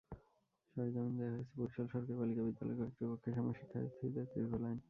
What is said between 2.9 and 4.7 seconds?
কক্ষের সামনে শিক্ষার্থীদের দীর্ঘ